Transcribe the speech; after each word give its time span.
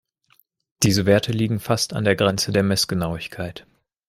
Diese 0.81 1.05
Werte 1.05 1.31
liegen 1.31 1.59
fast 1.59 1.93
an 1.93 2.03
der 2.05 2.15
Grenze 2.15 2.51
der 2.51 2.63
Messgenauigkeit. 2.63 3.67